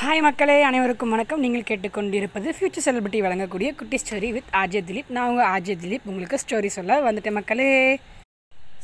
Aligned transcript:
Hi 0.00 0.20
மக்களே 0.24 0.56
அனைவருக்கும் 0.66 1.12
வணக்கம். 1.14 1.40
நீங்கள் 1.44 1.64
கேட்டுக்கொண்டிருப்பது 1.68 2.48
ஃபியூச்சர் 2.56 2.84
செலிபிரிட்டி 2.84 3.20
வழங்கக்கூடிய 3.24 3.68
குட்டி 3.78 3.96
ஸ்டோரி 4.02 4.28
வித் 4.34 4.52
ஆஜய் 4.60 4.84
திலீப். 4.88 5.08
நான் 5.16 5.28
உங்கள் 5.30 5.48
ஆஜய் 5.54 5.76
திலீப். 5.84 6.04
உங்களுக்கு 6.10 6.38
ஸ்டோரி 6.42 6.68
சொல்ல 6.76 6.98
வந்துட்டேன் 7.06 7.36
மக்களே. 7.38 7.66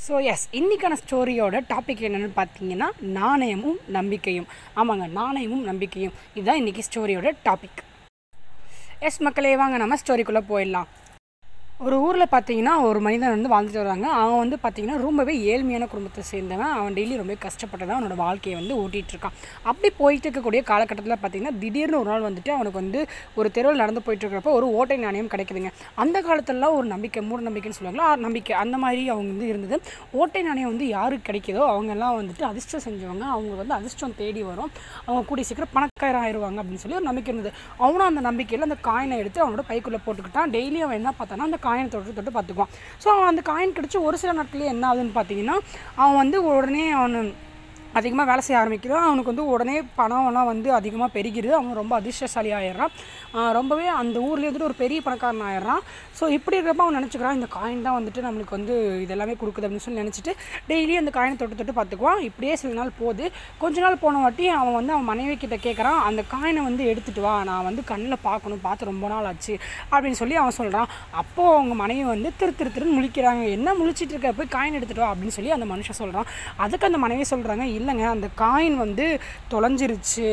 ஸோ 0.07 0.15
எஸ் 0.33 0.45
இன்றைக்கான 0.61 0.99
ஸ்டோரியோட 1.03 1.61
டாபிக் 1.71 2.03
என்னென்னு 2.09 2.31
பார்த்தீங்கன்னா 2.41 2.89
நாணயமும் 3.19 3.79
நம்பிக்கையும். 3.99 4.49
ஆமாங்க 4.81 5.07
நாணயமும் 5.21 5.65
நம்பிக்கையும். 5.71 6.17
இதுதான் 6.37 6.61
இன்றைக்கி 6.63 6.85
ஸ்டோரியோட 6.89 7.33
டாபிக் 7.49 7.83
எஸ் 9.09 9.23
மக்களே 9.29 9.57
வாங்க 9.63 9.79
நம்ம 9.85 10.01
ஸ்டோரிக்குள்ளே 10.03 10.45
போயிடலாம். 10.53 10.91
ஒரு 11.83 11.97
ஊரில் 12.07 12.33
பார்த்தீங்கன்னா 12.33 12.73
ஒரு 12.89 12.99
மனிதன் 13.05 13.33
வந்து 13.35 13.49
வாழ்ந்துட்டு 13.53 13.81
வராங்க. 13.83 14.07
அவன் 14.19 14.41
வந்து 14.43 14.57
பார்த்தீங்கன்னா 14.63 14.97
ரொம்பவே 15.05 15.33
ஏழ்மையான 15.53 15.87
குடும்பத்தை 15.93 16.23
சேர்ந்தவன். 16.31 16.73
அவன் 16.81 16.95
டெய்லி 16.97 17.15
ரொம்ப 17.21 17.35
கஷ்டப்பட்டு 17.45 17.87
தான் 17.87 17.97
அவனோட 17.97 18.17
வாழ்க்கையை 18.17 18.57
வந்து 18.61 18.75
ஓட்டிகிட்டு 18.83 19.13
இருக்கான் 19.15 19.35
அப்படி 19.71 19.89
போயிட்டு 20.01 20.27
இருக்கக்கூடிய 20.29 20.61
காலகட்டத்தில் 20.69 21.15
பார்த்தீங்கன்னா 21.23 21.53
திடீர்னு 21.63 21.99
ஒரு 22.01 22.09
நாள் 22.11 22.27
வந்துட்டு 22.27 22.51
அவனுக்கு 22.57 22.79
வந்து 22.83 23.01
ஒரு 23.39 23.49
தெருவில் 23.57 23.83
நடந்து 23.83 24.03
போயிட்டுருக்கிறப்ப 24.07 24.53
ஒரு 24.59 24.69
ஓட்டை 24.79 24.99
நாணயம் 25.07 25.31
கிடைக்குதுங்க. 25.35 25.73
அந்த 26.05 26.23
காலத்திலலாம் 26.29 26.77
ஒரு 26.79 26.87
நம்பிக்கை 26.95 27.23
மூட 27.31 27.43
நம்பிக்கைன்னு 27.49 27.79
சொல்லுவாங்களா? 27.81 28.07
நம்பிக்கை. 28.27 28.55
அந்த 28.63 28.79
மாதிரி 28.85 29.03
அவங்க 29.15 29.29
வந்து 29.35 29.49
இருந்தது. 29.49 29.79
ஓட்டை 30.21 30.43
நாணயம் 30.43 30.73
வந்து 30.73 30.89
யாருக்கு 30.97 31.27
கிடைக்கிதோ 31.31 31.65
அவங்கெல்லாம் 31.73 32.17
வந்துட்டு 32.21 32.47
அதிர்ஷ்டம் 32.51 32.85
செஞ்சவங்க 32.87 33.27
அவங்க 33.35 33.53
வந்து 33.63 33.77
அதிர்ஷ்டம் 33.81 34.17
தேடி 34.23 34.45
வரும். 34.53 34.73
அவங்க 35.07 35.25
கூடிய 35.33 35.47
சீக்கிரம் 35.51 35.75
பணக்காரம் 35.77 36.23
ஆயிடுவாங்க 36.25 36.61
அப்படின்னு 36.65 36.85
சொல்லி 36.85 36.99
ஒரு 37.01 37.09
நம்பிக்கை 37.11 37.33
இருந்தது. 37.35 37.55
அவனும் 37.85 38.09
அந்த 38.11 38.25
நம்பிக்கையில் 38.31 38.69
அந்த 38.71 38.81
காயினை 38.89 39.19
எடுத்து 39.25 39.45
அவனோட 39.47 39.65
பைக்குள்ளே 39.73 40.03
போட்டுக்கிட்டான். 40.09 40.55
டெய்லி 40.57 40.81
அவன் 40.89 41.01
என்ன 41.03 41.15
பார்த்தானா 41.21 41.51
அந்த 41.51 41.61
காயினை 41.67 41.89
தொட்டு 41.95 42.17
தொட்டு 42.19 42.37
பார்த்துக்குவான். 42.37 42.73
ஸோ 43.03 43.09
அவன் 43.15 43.31
அந்த 43.33 43.43
காயின் 43.51 43.77
கிடச்சி 43.79 43.99
ஒரு 44.09 44.19
சில 44.23 44.33
நாட்களே 44.41 44.71
என்ன 44.75 44.87
ஆகுதுன்னு 44.91 45.17
பார்த்தீங்கன்னா 45.19 45.57
அவன் 46.03 46.21
வந்து 46.23 46.39
உடனே 46.53 46.85
அவன் 47.01 47.19
அதிகமாக 47.99 48.27
வேலை 48.31 48.43
செய்ய 48.47 48.61
ஆரம்பிக்கிறான் 48.61 49.07
அவனுக்கு 49.09 49.33
வந்து 49.33 49.47
உடனே 49.55 49.77
பணம்லாம் 49.99 50.49
வந்து 50.53 50.69
அதிகமாக 50.79 51.11
பெருகிடுது. 51.17 51.55
அவன் 51.59 51.81
ரொம்ப 51.81 51.95
அதிர்ஷ்டசாலி 52.01 52.51
ஆயிடுறான் 52.59 52.93
ரொம்பவே 53.59 53.87
அந்த 54.01 54.17
ஊர்லேயே 54.29 54.49
வந்துட்டு 54.49 54.69
ஒரு 54.71 54.77
பெரிய 54.83 54.99
பணக்காரன் 55.07 55.45
ஆயிடுறான். 55.51 55.83
ஸோ 56.19 56.25
இப்படி 56.37 56.57
இருக்கிறப்ப 56.57 56.85
அவன் 56.87 56.99
நினச்சிக்கிறான் 56.99 57.37
இந்த 57.39 57.49
காயின் 57.57 57.85
தான் 57.87 57.97
வந்துட்டு 57.99 58.25
நம்மளுக்கு 58.27 58.57
வந்து 58.59 58.75
இதெல்லாமே 59.05 59.35
கொடுக்குது 59.43 59.67
அப்படின்னு 59.67 59.87
சொல்லி 59.87 60.03
நினச்சிட்டு 60.03 60.33
டெய்லியும் 60.71 61.03
அந்த 61.03 61.13
காயினை 61.17 61.37
தொட்டு 61.43 61.59
தொட்டு 61.61 61.77
பார்த்துக்குவான். 61.79 62.21
இப்படியே 62.29 62.55
சில 62.63 62.73
நாள் 62.81 62.93
போகுது. 63.01 63.25
கொஞ்ச 63.63 63.77
நாள் 63.87 64.01
போன 64.05 64.21
வாட்டி 64.25 64.45
அவன் 64.61 64.77
வந்து 64.79 64.95
அவன் 64.97 65.09
மனைவி 65.13 65.37
கிட்ட 65.45 65.59
கேட்குறான் 65.67 66.01
அந்த 66.09 66.25
காயினை 66.35 66.63
வந்து 66.69 66.83
எடுத்துட்டு 66.93 67.25
வா 67.27 67.35
நான் 67.51 67.67
வந்து 67.69 67.85
கண்ணில் 67.93 68.23
பார்க்கணும் 68.29 68.65
பார்த்து 68.67 68.91
ரொம்ப 68.93 69.09
நாள் 69.15 69.29
ஆச்சு 69.33 69.57
அப்படின்னு 69.93 70.21
சொல்லி 70.23 70.39
அவன் 70.43 70.59
சொல்கிறான் 70.61 70.89
அப்போது 71.23 71.55
அவங்க 71.59 71.77
மனைவி 71.83 72.05
வந்து 72.15 72.31
திரு 72.41 72.55
திரு 72.61 72.71
திருன்னு 72.77 72.97
முழிக்கிறாங்க. 72.99 73.43
என்ன 73.57 73.75
முழிச்சிட்டு 73.81 74.15
இருக்க 74.15 74.33
போய் 74.41 74.53
காயின் 74.57 74.79
எடுத்துட்டு 74.81 75.05
வா 75.05 75.11
அப்படின்னு 75.13 75.37
சொல்லி 75.39 75.57
அந்த 75.59 75.69
மனுஷன் 75.73 76.01
சொல்கிறான் 76.03 76.29
அதுக்கு 76.65 76.89
அந்த 76.91 77.01
மனைவி 77.07 77.27
சொல்கிறாங்க 77.33 77.67
இல்லைங்க 77.85 78.07
அந்த 78.15 78.31
காயின் 78.43 78.79
வந்து 78.85 79.07
தொலைஞ்சிருச்சு. 79.55 80.29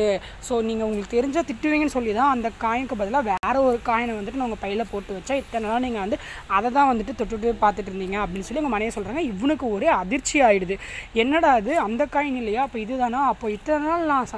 ஸோ 0.48 0.52
நீங்கள் 0.68 0.86
உங்களுக்கு 0.88 1.16
தெரிஞ்சால் 1.16 1.48
திட்டுவீங்கன்னு 1.50 1.96
சொல்லி 1.96 2.14
தான் 2.20 2.32
அந்த 2.34 2.50
காயினுக்கு 2.64 3.00
பதிலாக 3.02 3.28
வேறு 3.32 3.58
ஒரு 3.68 3.78
காயினை 3.90 4.14
வந்துட்டு 4.18 4.40
நான் 4.40 4.48
உங்கள் 4.50 4.64
பையில் 4.64 4.90
போட்டு 4.92 5.16
வச்சா 5.18 5.36
இத்தனை 5.42 5.64
நாள் 5.70 5.84
நீங்கள் 5.86 6.04
வந்து 6.04 6.18
அதை 6.56 6.68
தான் 6.78 6.90
வந்துட்டு 6.92 7.18
தொட்டுட்டு 7.20 7.50
பார்த்துட்டு 7.64 7.90
இருந்தீங்க 7.92 8.18
அப்படின்னு 8.24 8.48
சொல்லி 8.48 8.62
உங்கள் 8.62 8.76
மனைவி 8.76 8.94
சொல்கிறாங்க 8.96 9.22
இவனுக்கு 9.32 9.66
ஒரே 9.76 9.90
அதிர்ச்சி 10.02 10.36
ஆயிடுது. 10.48 10.76
என்னடா 11.22 11.50
அது 11.60 11.72
அந்த 11.86 12.02
காயின் 12.16 12.40
இல்லையா? 12.42 12.62
அப்போ 12.66 12.78
இதுதானா 12.86 13.20
அப்போ 13.32 13.46
இத்தனை 13.56 13.80
நாள் 13.88 14.10
நான் 14.12 14.32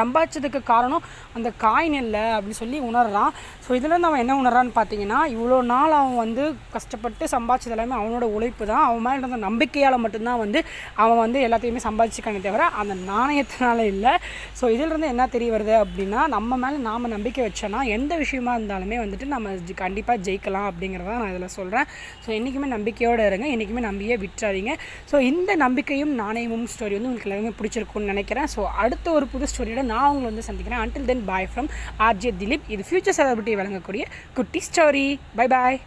சம்பாதிச்சதுக்கு 0.00 0.60
காரணம் 0.72 1.04
அந்த 1.36 1.48
காயின் 1.64 1.98
இல்லை 2.02 2.24
அப்படின்னு 2.36 2.60
சொல்லி 2.62 2.78
உணர்றான். 2.90 3.32
ஸோ 3.64 3.70
இதுலேருந்து 3.78 4.10
அவன் 4.10 4.22
என்ன 4.24 4.36
உணர்றான்னு 4.42 4.74
பார்த்தீங்கன்னா 4.78 5.20
இவ்வளோ 5.34 5.58
நாள் 5.72 5.96
அவன் 6.00 6.18
வந்து 6.24 6.42
கஷ்டப்பட்டு 6.76 7.24
சம்பாதிச்சது 7.34 7.74
எல்லாமே 7.76 7.96
அவனோட 8.00 8.24
உழைப்பு 8.36 8.64
தான். 8.72 8.84
அவன் 8.88 9.04
மேலே 9.06 9.18
இருந்த 9.22 9.40
நம்பிக்கையால் 9.48 10.02
மட்டும்தான் 10.04 10.40
வந்து 10.44 10.62
அவன் 11.04 11.22
வந்து 11.24 11.40
எல்லாத்தையுமே 11.48 11.82
சம்பாதிச்சிக்கானே 11.88 12.42
தவிர 12.48 12.68
அந்த 12.82 12.96
நாணயத்தினால 13.12 13.86
இல்லை. 13.94 14.14
ஸோ 14.60 14.64
இதிலிருந்து 14.74 15.10
என்ன 15.14 15.28
தெரிய 15.36 15.50
வருது 15.56 15.74
அப்படின்னா 15.82 16.20
நம்ம 16.36 16.58
மேலே 16.64 16.78
நாம் 16.88 17.12
நம்பிக்கை 17.16 17.42
வச்சோன்னா 17.46 17.80
எந்த 17.96 18.12
விஷயமா 18.24 18.52
இருந்தாலுமே 18.58 18.98
வந்துட்டு 19.04 19.28
நம்ம 19.34 19.54
கண்டிப்பாக 19.82 20.18
ஜெயிக்கலாம் 20.26 20.68
அப்படிங்கிறத 20.70 21.18
நான் 21.22 21.32
இதில் 21.34 21.54
சொல்கிறேன் 21.58 21.86
ஸோ 22.24 22.28
என்றைக்குமே 22.38 22.68
நம்பிக்கையோடு 22.76 23.22
இருங்க. 23.30 23.46
என்றைக்குமே 23.54 23.82
நம்பியே 23.88 24.16
விட்டுறாதீங்க. 24.24 24.72
ஸோ 25.10 25.16
இந்த 25.30 25.50
நம்பிக்கையும் 25.64 26.12
நாணயமும் 26.22 26.66
ஸ்டோரி 26.72 26.94
வந்து 26.96 27.10
உங்களுக்கு 27.10 27.28
எல்லாருமே 27.28 27.52
பிடிச்சிருக்கும்னு 27.58 28.12
நினைக்கிறேன். 28.12 28.48
ஸோ 28.54 28.60
அடுத்த 28.84 29.06
ஒரு 29.18 29.26
புது 29.32 29.48
ஸ்டோரியோட 29.52 29.83
நான் 29.92 30.08
உங்களை 30.10 30.28
வந்து 30.30 30.46
சந்திக்கிறேன். 30.48 30.82
Until 30.84 31.08
then 31.10 31.24
bye 31.30 31.48
from 31.52 31.70
RJ 32.08 32.32
Dilip 32.42 32.70
இது 32.74 32.84
ஃபியூச்சர் 32.90 33.18
செலிபிரிட்டி 33.20 33.54
வழங்கக்கூடிய 33.60 34.04
குட்டி 34.38 34.62
ஸ்டோரி 34.68 35.06
பை 35.40 35.48
பாய் 35.54 35.80